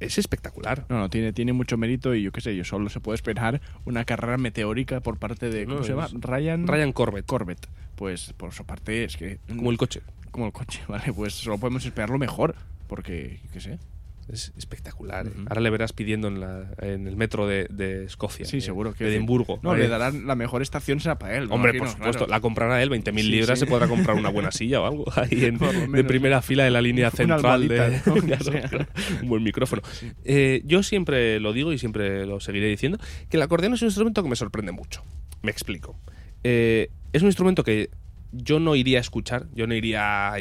es 0.00 0.18
espectacular. 0.18 0.86
No, 0.88 0.98
no, 0.98 1.10
tiene, 1.10 1.32
tiene 1.32 1.52
mucho 1.52 1.76
mérito 1.76 2.14
y 2.14 2.22
yo 2.22 2.32
qué 2.32 2.40
sé, 2.40 2.56
yo 2.56 2.64
solo 2.64 2.88
se 2.88 3.00
puede 3.00 3.16
esperar 3.16 3.60
una 3.84 4.04
carrera 4.04 4.36
meteórica 4.38 5.00
por 5.00 5.18
parte 5.18 5.50
de. 5.50 5.64
¿Cómo 5.64 5.78
No, 5.78 5.84
se 5.84 5.90
llama? 5.90 6.08
Ryan, 6.12 6.66
Ryan 6.66 6.92
Corbett, 6.92 7.26
Corbett. 7.26 7.66
Pues 7.96 8.32
por 8.36 8.52
su 8.52 8.64
parte 8.64 9.04
es 9.04 9.16
que. 9.16 9.38
como 9.48 9.70
el 9.70 9.78
coche. 9.78 10.02
como 10.30 10.46
el 10.46 10.52
coche, 10.52 10.80
¿vale? 10.88 11.12
Pues 11.12 11.34
solo 11.34 11.58
podemos 11.58 11.84
esperar 11.84 12.10
lo 12.10 12.18
mejor. 12.18 12.54
Porque, 12.88 13.40
qué 13.52 13.60
sé. 13.60 13.78
Es 14.32 14.52
espectacular. 14.56 15.26
eh. 15.26 15.30
Ahora 15.48 15.60
le 15.60 15.70
verás 15.70 15.92
pidiendo 15.92 16.28
en, 16.28 16.40
la- 16.40 16.70
en 16.78 17.06
el 17.08 17.16
metro 17.16 17.46
de, 17.46 17.66
de 17.70 18.04
Escocia. 18.04 18.44
Sí, 18.46 18.60
seguro 18.60 18.92
que. 18.94 19.04
De 19.04 19.10
Edimburgo. 19.16 19.58
No, 19.62 19.74
le 19.74 19.88
darán 19.88 20.26
la 20.26 20.36
mejor 20.36 20.62
estación 20.62 21.00
será 21.00 21.18
para 21.18 21.36
él. 21.36 21.48
Hombre, 21.50 21.70
imagino, 21.70 21.80
por 21.84 21.88
supuesto, 21.90 22.18
claro. 22.26 22.30
la 22.30 22.40
comprará 22.40 22.82
él, 22.82 22.90
20.000 22.90 23.20
Sí, 23.20 23.22
libras, 23.30 23.58
sí. 23.58 23.64
se 23.64 23.70
podrá 23.70 23.88
comprar 23.88 24.16
una 24.16 24.28
buena 24.28 24.50
silla 24.52 24.80
o 24.80 24.86
algo. 24.86 25.04
Ahí 25.16 25.44
en, 25.46 25.58
lo 25.58 25.72
de 25.72 25.88
menos. 25.88 26.06
primera 26.06 26.42
fila 26.42 26.64
de 26.64 26.70
la 26.70 26.80
línea 26.80 27.10
central 27.10 27.66
de 27.68 28.00
¿no? 28.06 28.14
Claro, 28.68 28.86
un 29.22 29.28
buen 29.28 29.42
micrófono. 29.42 29.82
Eh, 30.24 30.62
yo 30.64 30.82
siempre 30.82 31.40
lo 31.40 31.52
digo 31.52 31.72
y 31.72 31.78
siempre 31.78 32.24
lo 32.26 32.38
seguiré 32.40 32.68
diciendo, 32.68 32.98
que 33.28 33.36
el 33.36 33.42
acordeón 33.42 33.74
es 33.74 33.82
un 33.82 33.86
instrumento 33.88 34.22
que 34.22 34.28
me 34.28 34.36
sorprende 34.36 34.72
mucho. 34.72 35.02
Me 35.42 35.50
explico. 35.50 35.98
Eh, 36.44 36.90
es 37.12 37.22
un 37.22 37.28
instrumento 37.28 37.64
que 37.64 37.90
yo 38.32 38.60
no 38.60 38.76
iría 38.76 38.98
a 38.98 39.00
escuchar, 39.00 39.46
yo 39.54 39.66
no 39.66 39.74
iría 39.74 40.28
a 40.28 40.36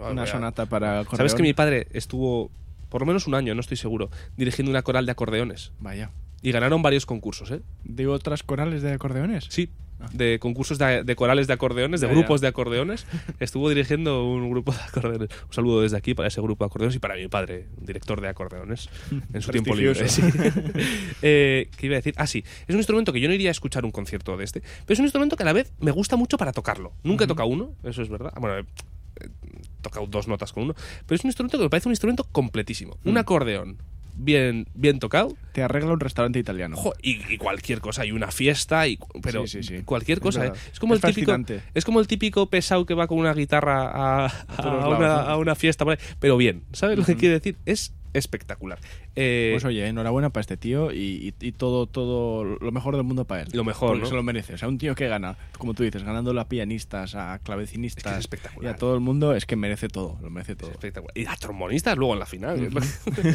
"Oh, 0.00 0.10
Una 0.10 0.12
voy 0.12 0.18
a-". 0.22 0.26
sonata 0.26 0.66
para. 0.66 1.04
¿Sabes 1.04 1.34
que 1.36 1.42
mi 1.42 1.52
padre 1.54 1.86
estuvo, 1.92 2.50
por 2.90 3.00
lo 3.00 3.06
menos 3.06 3.26
un 3.26 3.34
año, 3.34 3.54
no 3.54 3.60
estoy 3.62 3.78
seguro, 3.78 4.10
dirigiendo 4.36 4.70
una 4.70 4.82
coral 4.82 5.06
de 5.06 5.12
acordeones? 5.12 5.72
Vaya. 5.80 6.10
Y 6.42 6.52
ganaron 6.52 6.82
varios 6.82 7.06
concursos, 7.06 7.50
¿eh? 7.50 7.62
¿De 7.84 8.06
otras 8.06 8.42
corales 8.42 8.82
de 8.82 8.92
acordeones? 8.92 9.46
Sí, 9.50 9.70
de 10.14 10.38
concursos 10.38 10.78
de, 10.78 11.04
de 11.04 11.14
corales 11.14 11.46
de 11.46 11.52
acordeones, 11.52 12.00
de 12.00 12.06
Ya, 12.06 12.12
grupos 12.14 12.40
ya. 12.40 12.46
de 12.46 12.48
acordeones. 12.48 13.06
Estuvo 13.38 13.68
dirigiendo 13.68 14.24
un 14.24 14.48
grupo 14.50 14.72
de 14.72 14.78
acordeones. 14.80 15.28
Un 15.48 15.52
saludo 15.52 15.82
desde 15.82 15.98
aquí 15.98 16.14
para 16.14 16.28
ese 16.28 16.40
grupo 16.40 16.64
de 16.64 16.68
acordeones 16.68 16.96
y 16.96 16.98
para 16.98 17.16
mi 17.16 17.28
padre, 17.28 17.66
un 17.76 17.84
director 17.84 18.18
de 18.22 18.28
acordeones, 18.28 18.88
en 19.34 19.42
su 19.42 19.50
tiempo 19.52 19.74
libre. 19.74 20.08
Sí. 20.08 20.22
Eh, 21.20 21.68
¿Qué 21.76 21.86
iba 21.86 21.96
a 21.96 21.98
decir? 21.98 22.14
Ah, 22.16 22.26
sí. 22.26 22.42
Es 22.66 22.74
un 22.74 22.78
instrumento 22.80 23.12
que 23.12 23.20
yo 23.20 23.28
no 23.28 23.34
iría 23.34 23.50
a 23.50 23.52
escuchar 23.52 23.84
un 23.84 23.90
concierto 23.90 24.34
de 24.38 24.44
este, 24.44 24.60
pero 24.60 24.94
es 24.94 24.98
un 25.00 25.04
instrumento 25.04 25.36
que 25.36 25.42
a 25.42 25.46
la 25.46 25.52
vez 25.52 25.72
me 25.80 25.90
gusta 25.90 26.16
mucho 26.16 26.38
para 26.38 26.52
tocarlo. 26.52 26.92
Nunca 27.02 27.24
he 27.24 27.28
tocado 27.28 27.48
uno, 27.50 27.74
eso 27.84 28.00
es 28.00 28.08
verdad. 28.08 28.32
Bueno, 28.40 28.56
he 28.58 28.64
tocado 29.80 30.06
dos 30.06 30.28
notas 30.28 30.52
con 30.52 30.64
uno, 30.64 30.74
pero 31.06 31.16
es 31.16 31.24
un 31.24 31.28
instrumento 31.28 31.58
que 31.58 31.64
me 31.64 31.70
parece 31.70 31.88
un 31.88 31.92
instrumento 31.92 32.24
completísimo. 32.32 32.96
Un 33.04 33.14
Mm. 33.14 33.18
acordeón 33.18 33.78
bien, 34.14 34.66
bien 34.74 34.98
tocado 34.98 35.34
Te 35.52 35.62
arregla 35.62 35.92
un 35.92 36.00
restaurante 36.00 36.38
italiano. 36.38 36.76
Jo, 36.76 36.92
y, 37.02 37.20
y 37.32 37.36
cualquier 37.38 37.80
cosa, 37.80 38.04
y 38.06 38.12
una 38.12 38.30
fiesta, 38.30 38.86
y, 38.88 38.98
pero 39.22 39.46
Sí, 39.46 39.62
sí, 39.62 39.76
sí. 39.78 39.82
cualquier 39.84 40.18
Es 40.18 40.22
cosa, 40.22 40.46
¿eh? 40.46 40.52
Es 40.72 40.78
como 40.80 40.94
Es 40.94 41.02
el 41.04 41.14
típico, 41.14 41.36
es 41.74 41.84
como 41.84 42.00
el 42.00 42.06
típico 42.06 42.46
pesado 42.46 42.86
que 42.86 42.94
va 42.94 43.06
con 43.06 43.18
una 43.18 43.34
guitarra 43.34 44.26
a, 44.26 45.36
una, 45.38 45.54
fiesta, 45.54 45.84
pero 46.18 46.36
bien, 46.36 46.62
¿sabes 46.72 46.98
lo 46.98 47.04
que 47.04 47.16
quiere 47.16 47.34
decir? 47.34 47.56
Es 47.66 47.92
espectacular. 48.12 48.80
Eh, 49.14 49.50
Pues 49.52 49.64
oye, 49.64 49.86
enhorabuena 49.86 50.30
para 50.30 50.40
este 50.40 50.56
tío 50.56 50.90
y, 50.92 51.32
y- 51.40 51.46
y 51.46 51.52
todo, 51.52 51.86
todo 51.86 52.42
lo 52.44 52.72
mejor 52.72 52.96
del 52.96 53.04
mundo 53.04 53.24
para 53.24 53.42
él. 53.42 53.48
Lo 53.52 53.62
mejor, 53.62 53.90
Porque 53.90 54.02
¿no? 54.02 54.08
se 54.08 54.14
lo 54.16 54.22
merece. 54.24 54.54
O 54.54 54.58
sea, 54.58 54.66
un 54.68 54.78
tío 54.78 54.96
que 54.96 55.06
gana, 55.06 55.36
como 55.58 55.74
tú 55.74 55.84
dices, 55.84 56.02
ganando 56.02 56.38
a 56.40 56.48
pianistas, 56.48 57.14
a 57.14 57.34
es 57.34 57.38
que 57.40 57.44
clavecinistas 57.44 58.12
es 58.12 58.16
y 58.18 58.20
espectacular. 58.20 58.74
a 58.74 58.76
todo 58.76 58.94
el 58.94 59.00
mundo, 59.00 59.32
es 59.34 59.46
que 59.46 59.54
merece 59.54 59.86
todo. 59.88 60.18
Lo 60.22 60.30
merece 60.30 60.52
Es 60.52 60.58
todo. 60.58 60.70
espectacular. 60.72 61.16
Y 61.16 61.26
a 61.26 61.36
trombonistas 61.36 61.96
luego 61.96 62.14
en 62.14 62.18
la 62.18 62.26
final. 62.26 62.70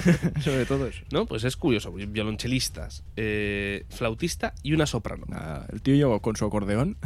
Sobre 0.43 0.65
todo 0.65 0.87
eso. 0.87 1.03
¿No? 1.11 1.25
Pues 1.25 1.43
es 1.45 1.55
curioso. 1.55 1.91
Violonchelistas, 2.07 3.03
eh, 3.15 3.85
flautista 3.89 4.53
y 4.63 4.73
una 4.73 4.85
soprano. 4.85 5.25
Nada, 5.27 5.67
el 5.71 5.81
tío 5.81 5.95
llegó 5.95 6.21
con 6.21 6.35
su 6.35 6.45
acordeón. 6.45 6.97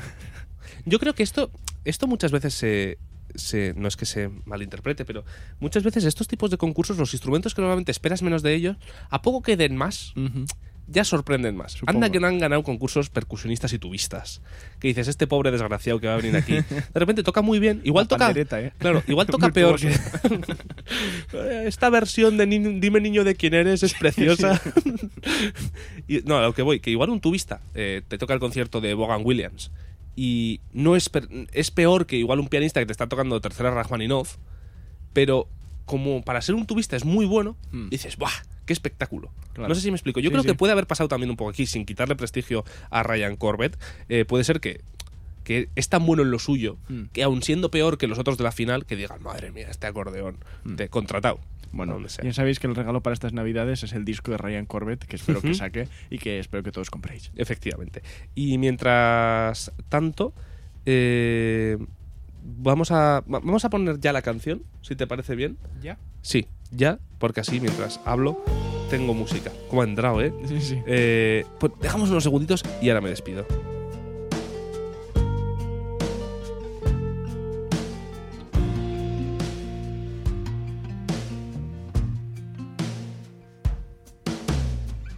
Yo 0.86 1.00
creo 1.00 1.13
que 1.13 1.24
esto, 1.24 1.51
esto 1.86 2.08
muchas 2.08 2.32
veces 2.32 2.53
se, 2.53 2.98
se- 3.36 3.74
no 3.75 3.88
es 3.88 3.98
que 3.98 4.06
se 4.06 4.29
malinterprete, 4.46 5.06
pero 5.06 5.24
muchas 5.60 5.84
veces 5.84 6.03
estos 6.06 6.27
tipos 6.27 6.51
de 6.51 6.58
concursos, 6.58 6.98
los 6.98 7.13
instrumentos 7.13 7.53
que 7.56 7.62
normalmente 7.62 7.91
esperas 7.91 8.22
menos 8.22 8.44
de 8.44 8.53
ellos, 8.53 8.77
a 9.10 9.22
poco 9.22 9.41
que 9.41 9.58
den 9.58 9.75
más, 9.75 10.13
ya 10.91 11.03
sorprenden 11.03 11.55
más. 11.55 11.74
Supongo. 11.74 11.98
Anda 11.98 12.10
que 12.12 12.19
no 12.19 12.27
han 12.27 12.39
ganado 12.39 12.63
concursos 12.63 13.10
percusionistas 13.10 13.72
y 13.74 13.79
tubistas. 13.79 14.41
Que 14.79 14.88
dices, 14.89 15.08
este 15.08 15.27
pobre 15.27 15.51
desgraciado 15.51 16.00
que 16.00 16.08
va 16.08 16.13
a 16.15 16.17
venir 16.17 16.36
aquí. 16.36 16.53
De 16.93 17.00
repente 17.00 17.24
toca 17.24 17.41
muy 17.41 17.60
bien. 17.60 17.81
Igual 17.84 18.08
La 18.10 18.34
toca. 18.34 18.60
¿eh? 18.60 18.72
Claro, 18.77 19.03
igual 19.08 19.27
toca 19.31 19.50
peor 19.50 19.79
que. 19.79 19.93
Esta 21.65 21.89
versión 21.89 22.38
de 22.38 22.48
Ni- 22.48 22.79
Dime 22.79 23.00
niño 23.01 23.24
de 23.24 23.36
quién 23.36 23.53
eres 23.53 23.84
es 23.84 23.93
preciosa. 23.93 24.60
y, 26.08 26.22
no, 26.22 26.38
a 26.38 26.41
lo 26.41 26.53
que 26.53 26.62
voy, 26.62 26.79
que 26.79 26.89
igual 26.91 27.10
un 27.10 27.22
tubista 27.22 27.62
eh, 27.75 28.01
te 28.08 28.17
toca 28.17 28.34
el 28.34 28.39
concierto 28.39 28.81
de 28.81 28.93
Bogan 28.93 29.22
Williams. 29.24 29.72
Y 30.15 30.60
no 30.74 30.96
es, 30.96 31.08
per- 31.10 31.29
es 31.53 31.72
peor 31.72 32.05
que 32.05 32.17
igual 32.17 32.39
un 32.39 32.50
pianista 32.50 32.79
que 32.79 32.86
te 32.86 32.91
está 32.91 33.08
tocando 33.08 33.39
tercera 33.41 33.72
Rachmaninoff. 33.72 34.38
Pero 35.13 35.48
como 35.86 36.22
para 36.24 36.41
ser 36.41 36.55
un 36.55 36.65
tubista 36.67 36.96
es 36.96 37.05
muy 37.05 37.25
bueno, 37.25 37.55
Mm. 37.72 37.89
dices, 37.89 38.17
¡buah! 38.17 38.29
¡Qué 38.69 38.73
espectáculo! 38.73 39.31
Claro. 39.53 39.67
No 39.69 39.73
sé 39.73 39.81
si 39.81 39.89
me 39.89 39.95
explico. 39.97 40.19
Yo 40.19 40.29
Sí, 40.29 40.33
creo 40.33 40.43
que 40.43 40.53
puede 40.53 40.73
haber 40.73 40.85
pasado 40.85 41.07
también 41.07 41.31
un 41.31 41.38
poco 41.38 41.49
aquí, 41.49 41.65
sin 41.65 41.88
quitarle 41.88 42.15
prestigio 42.15 42.63
a 42.91 43.01
Ryan 43.01 43.35
Corbett. 43.35 43.79
eh, 44.09 44.25
puede 44.25 44.43
ser 44.43 44.59
que, 44.59 44.81
que 45.43 45.69
es 45.75 45.89
tan 45.89 46.05
bueno 46.05 46.21
en 46.21 46.29
lo 46.29 46.38
suyo 46.38 46.77
Mm. 46.88 47.05
que, 47.11 47.23
aun 47.23 47.41
siendo 47.41 47.71
peor 47.71 47.97
que 47.97 48.05
los 48.05 48.19
otros 48.19 48.38
de 48.38 48.43
la 48.43 48.51
final, 48.51 48.85
que 48.85 48.95
digan, 48.95 49.23
madre 49.23 49.51
mía, 49.51 49.69
este 49.71 49.88
acordeón, 49.88 50.38
Mm. 50.65 50.75
te 50.75 50.83
he 50.83 50.89
contratado. 50.89 51.39
Bueno, 51.71 51.99
ya 52.23 52.31
sabéis 52.33 52.59
que 52.59 52.67
el 52.67 52.75
regalo 52.75 53.01
para 53.01 53.15
estas 53.15 53.33
navidades 53.33 53.81
es 53.83 53.93
el 53.93 54.05
disco 54.05 54.29
de 54.29 54.38
Ryan 54.38 54.67
Corbett, 54.67 55.03
que 55.03 55.15
espero 55.15 55.41
que 55.41 55.55
saque 55.55 55.88
y 56.11 56.19
que 56.19 56.38
espero 56.38 56.61
que 56.61 56.71
todos 56.71 56.91
compréis. 56.91 57.31
Efectivamente. 57.38 58.03
Y 58.35 58.59
mientras 58.59 59.71
tanto, 59.89 60.31
eh, 60.85 61.77
vamos, 62.43 62.91
a, 62.91 63.21
va- 63.21 63.39
vamos 63.39 63.65
a 63.65 63.69
poner 63.71 63.99
ya 63.99 64.13
la 64.13 64.21
canción, 64.21 64.61
si 64.81 64.95
te 64.95 65.07
parece 65.07 65.35
bien. 65.35 65.57
¿Ya? 65.81 65.97
Sí, 66.21 66.47
ya, 66.71 66.99
porque 67.17 67.41
así 67.41 67.59
mientras 67.59 67.99
hablo 68.05 68.43
tengo 68.89 69.13
música. 69.13 69.51
Como 69.69 69.81
ha 69.81 69.85
entrado, 69.85 70.21
¿eh? 70.21 70.33
Sí, 70.47 70.61
sí. 70.61 70.81
Eh, 70.85 71.45
pues 71.59 71.73
dejamos 71.81 72.09
unos 72.09 72.23
segunditos 72.23 72.63
y 72.81 72.89
ahora 72.89 73.01
me 73.01 73.09
despido. 73.09 73.45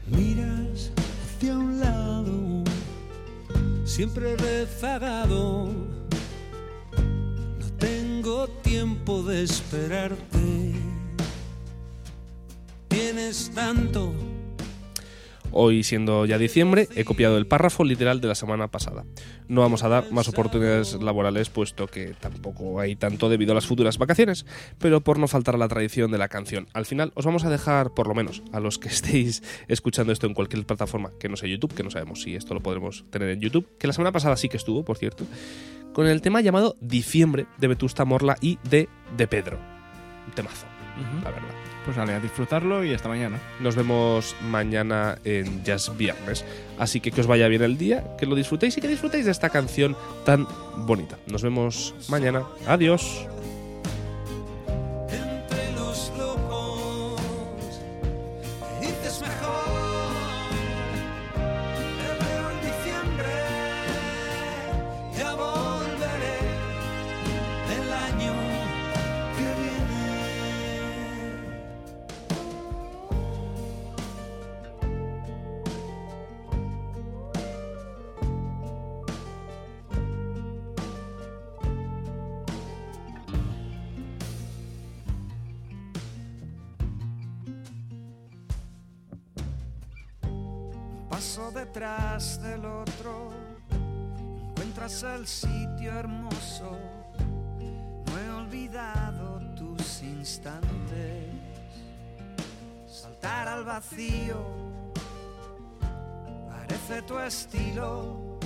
Miras 0.08 0.92
hacia 1.38 1.58
un 1.58 1.80
lado, 1.80 2.64
siempre 3.86 4.36
rezagado. 4.36 5.70
No 7.60 7.68
tengo 7.80 8.48
tiempo 8.62 9.24
de 9.24 9.44
esperarte 9.44 10.91
Tienes 13.14 13.52
tanto. 13.54 14.14
Hoy, 15.52 15.84
siendo 15.84 16.26
ya 16.26 16.38
diciembre, 16.38 16.88
he 16.96 17.04
copiado 17.04 17.38
el 17.38 17.46
párrafo 17.46 17.84
literal 17.84 18.22
de 18.22 18.30
la 18.30 18.36
semana 18.36 18.70
pasada. 18.70 19.04
No 19.50 19.60
vamos 19.60 19.84
a 19.84 19.90
dar 19.90 20.10
más 20.14 20.30
oportunidades 20.30 20.94
laborales, 20.94 21.50
puesto 21.50 21.88
que 21.88 22.14
tampoco 22.18 22.80
hay 22.80 22.96
tanto 22.96 23.28
debido 23.28 23.52
a 23.52 23.56
las 23.56 23.66
futuras 23.66 23.98
vacaciones, 23.98 24.46
pero 24.80 25.02
por 25.02 25.20
no 25.20 25.28
faltar 25.28 25.56
a 25.56 25.58
la 25.58 25.68
tradición 25.68 26.10
de 26.10 26.20
la 26.20 26.30
canción. 26.30 26.70
Al 26.72 26.86
final, 26.86 27.12
os 27.16 27.26
vamos 27.26 27.44
a 27.44 27.50
dejar, 27.50 27.94
por 27.94 28.08
lo 28.08 28.16
menos, 28.16 28.44
a 28.54 28.62
los 28.62 28.80
que 28.80 28.88
estéis 28.88 29.44
escuchando 29.68 30.14
esto 30.14 30.26
en 30.26 30.34
cualquier 30.34 30.66
plataforma, 30.66 31.12
que 31.20 31.28
no 31.28 31.36
sea 31.36 31.50
YouTube, 31.50 31.74
que 31.74 31.84
no 31.84 31.92
sabemos 31.92 32.22
si 32.22 32.38
esto 32.38 32.54
lo 32.54 32.62
podremos 32.62 33.04
tener 33.10 33.28
en 33.32 33.42
YouTube, 33.42 33.68
que 33.78 33.88
la 33.88 33.94
semana 33.94 34.14
pasada 34.14 34.38
sí 34.38 34.48
que 34.48 34.56
estuvo, 34.56 34.86
por 34.86 34.98
cierto, 34.98 35.26
con 35.92 36.08
el 36.08 36.22
tema 36.22 36.40
llamado 36.40 36.78
Diciembre 36.80 37.46
de 37.58 37.68
Vetusta 37.68 38.06
Morla 38.06 38.38
y 38.40 38.58
de 38.70 38.88
De 39.18 39.28
Pedro. 39.28 39.60
Un 40.28 40.32
temazo, 40.34 40.66
la 41.22 41.32
verdad. 41.32 41.71
Pues 41.86 41.98
vale, 41.98 42.14
a 42.14 42.20
disfrutarlo 42.20 42.84
y 42.84 42.94
hasta 42.94 43.10
mañana. 43.10 43.40
Nos 43.60 43.76
vemos 43.76 44.36
mañana 44.50 45.18
en 45.24 45.64
Jazz 45.64 45.96
Viernes. 45.98 46.46
Así 46.78 47.00
que 47.00 47.12
que 47.12 47.22
os 47.22 47.28
vaya 47.28 47.48
bien 47.48 47.64
el 47.64 47.78
día, 47.78 48.16
que 48.18 48.26
lo 48.26 48.36
disfrutéis 48.36 48.78
y 48.78 48.82
que 48.82 48.88
disfrutéis 48.88 49.26
de 49.26 49.32
esta 49.32 49.50
canción 49.50 49.96
tan 50.26 50.48
bonita. 50.78 51.18
Nos 51.28 51.42
vemos 51.42 51.96
mañana. 52.08 52.44
Adiós. 52.68 53.28
Paso 91.22 91.52
detrás 91.52 92.42
del 92.42 92.66
otro, 92.66 93.30
encuentras 94.50 95.04
el 95.04 95.28
sitio 95.28 95.92
hermoso. 95.92 96.76
No 98.08 98.20
he 98.20 98.30
olvidado 98.32 99.40
tus 99.56 100.02
instantes, 100.02 101.30
saltar 102.88 103.48
al 103.48 103.64
vacío, 103.64 104.36
parece 106.50 107.04
tu 107.04 107.20
estilo. 107.20 108.40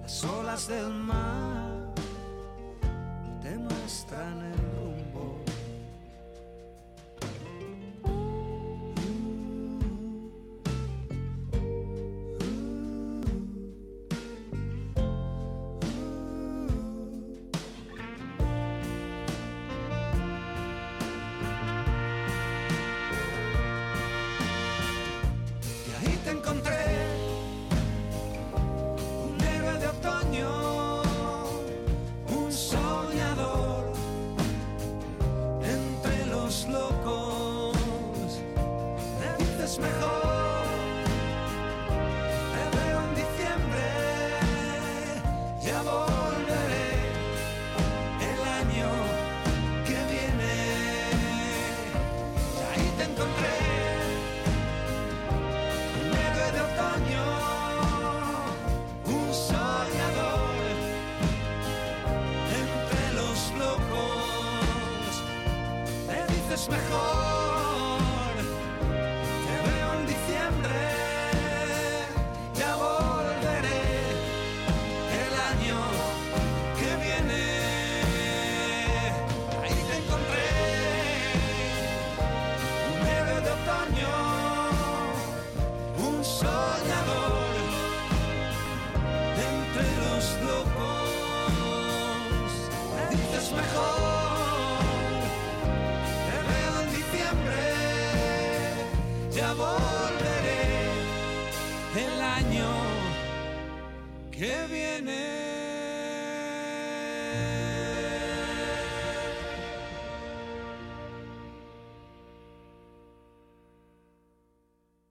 Las 0.00 0.24
olas 0.24 0.66
del 0.66 0.88
mar 0.88 1.92
te 3.42 3.54
muestran 3.58 4.40
el 4.44 4.67